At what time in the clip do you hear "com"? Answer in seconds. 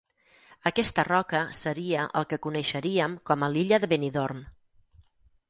3.33-3.47